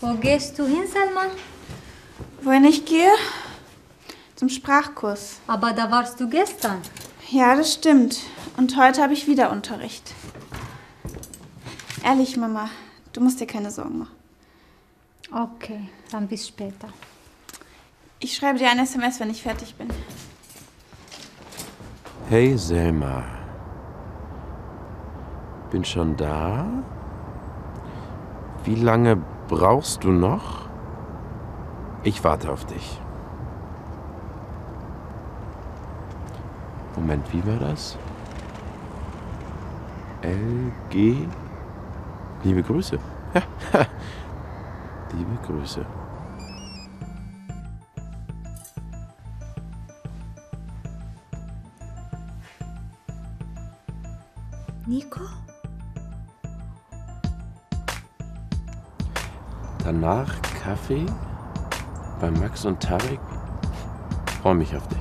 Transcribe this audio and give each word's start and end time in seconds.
Wo 0.00 0.12
gehst 0.14 0.58
du 0.58 0.66
hin, 0.66 0.84
Salma? 0.86 1.30
Wohin 2.42 2.64
ich 2.64 2.84
gehe? 2.84 3.12
Zum 4.34 4.50
Sprachkurs. 4.50 5.40
Aber 5.46 5.72
da 5.72 5.90
warst 5.90 6.20
du 6.20 6.28
gestern. 6.28 6.82
Ja, 7.30 7.56
das 7.56 7.72
stimmt. 7.72 8.18
Und 8.58 8.76
heute 8.76 9.02
habe 9.02 9.14
ich 9.14 9.26
wieder 9.26 9.50
Unterricht. 9.50 10.12
Ehrlich, 12.04 12.36
Mama, 12.36 12.68
du 13.14 13.22
musst 13.22 13.40
dir 13.40 13.46
keine 13.46 13.70
Sorgen 13.70 13.98
machen. 14.00 14.14
Okay, 15.32 15.88
dann 16.10 16.28
bis 16.28 16.46
später. 16.46 16.88
Ich 18.20 18.36
schreibe 18.36 18.58
dir 18.58 18.70
ein 18.70 18.78
SMS, 18.78 19.18
wenn 19.18 19.30
ich 19.30 19.42
fertig 19.42 19.74
bin. 19.76 19.88
Hey 22.28 22.56
Selma. 22.58 23.24
Bin 25.70 25.84
schon 25.84 26.16
da? 26.16 26.66
Wie 28.64 28.74
lange 28.74 29.22
brauchst 29.48 30.04
du 30.04 30.10
noch? 30.10 30.68
Ich 32.02 32.22
warte 32.24 32.52
auf 32.52 32.64
dich. 32.66 33.00
Moment, 36.96 37.32
wie 37.32 37.46
war 37.46 37.58
das? 37.58 37.98
LG. 40.22 41.28
Liebe 42.42 42.62
Grüße. 42.62 42.98
Liebe 45.12 45.36
Grüße. 45.46 45.84
Nico? 54.86 55.20
Danach 59.86 60.34
Kaffee 60.64 61.06
bei 62.20 62.28
Max 62.28 62.64
und 62.64 62.82
Tarek. 62.82 63.20
Freue 64.42 64.56
mich 64.56 64.74
auf 64.74 64.82
dich. 64.88 64.98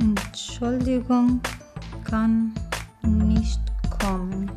Entschuldigung, 0.00 1.42
kann 2.02 2.54
nicht 3.02 3.60
kommen. 4.00 4.50